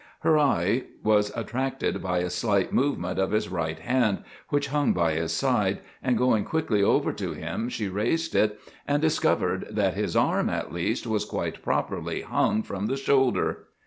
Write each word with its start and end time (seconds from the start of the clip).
Her 0.21 0.35
eye 0.39 0.85
was 1.03 1.31
attracted 1.35 2.01
by 2.01 2.21
a 2.21 2.31
slight 2.31 2.73
movement 2.73 3.19
of 3.19 3.29
his 3.29 3.49
right 3.49 3.77
hand, 3.77 4.23
which 4.49 4.69
hung 4.69 4.93
by 4.93 5.11
his 5.13 5.31
side, 5.31 5.77
and 6.01 6.17
going 6.17 6.43
quickly 6.43 6.81
over 6.81 7.13
to 7.13 7.33
him 7.33 7.69
she 7.69 7.87
raised 7.87 8.33
it 8.33 8.59
and 8.87 8.99
discovered 8.99 9.67
that 9.69 9.93
his 9.93 10.15
arm, 10.15 10.49
at 10.49 10.73
least, 10.73 11.05
was 11.05 11.23
quite 11.23 11.61
properly 11.61 12.21
hung 12.21 12.63
from 12.63 12.87
the 12.87 12.97
shoulder. 12.97 13.65